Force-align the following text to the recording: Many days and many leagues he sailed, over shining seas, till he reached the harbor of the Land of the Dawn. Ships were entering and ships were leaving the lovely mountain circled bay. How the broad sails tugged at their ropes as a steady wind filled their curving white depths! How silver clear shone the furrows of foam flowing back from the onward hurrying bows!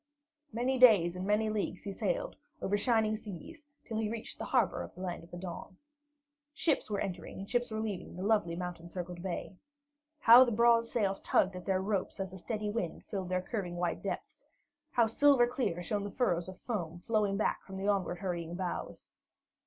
Many 0.51 0.79
days 0.79 1.15
and 1.15 1.27
many 1.27 1.51
leagues 1.51 1.83
he 1.83 1.93
sailed, 1.93 2.35
over 2.59 2.75
shining 2.75 3.15
seas, 3.15 3.67
till 3.85 3.97
he 3.99 4.09
reached 4.09 4.39
the 4.39 4.45
harbor 4.45 4.81
of 4.81 4.95
the 4.95 5.01
Land 5.01 5.23
of 5.23 5.29
the 5.29 5.37
Dawn. 5.37 5.77
Ships 6.55 6.89
were 6.89 6.99
entering 6.99 7.37
and 7.37 7.47
ships 7.47 7.69
were 7.69 7.79
leaving 7.79 8.15
the 8.15 8.23
lovely 8.23 8.55
mountain 8.55 8.89
circled 8.89 9.21
bay. 9.21 9.57
How 10.21 10.43
the 10.43 10.51
broad 10.51 10.85
sails 10.87 11.19
tugged 11.19 11.55
at 11.55 11.67
their 11.67 11.83
ropes 11.83 12.19
as 12.19 12.33
a 12.33 12.39
steady 12.39 12.71
wind 12.71 13.05
filled 13.11 13.29
their 13.29 13.43
curving 13.43 13.75
white 13.75 14.01
depths! 14.01 14.47
How 14.89 15.05
silver 15.05 15.45
clear 15.45 15.83
shone 15.83 16.03
the 16.03 16.09
furrows 16.09 16.49
of 16.49 16.57
foam 16.57 16.97
flowing 16.97 17.37
back 17.37 17.61
from 17.61 17.77
the 17.77 17.87
onward 17.87 18.17
hurrying 18.17 18.55
bows! 18.55 19.11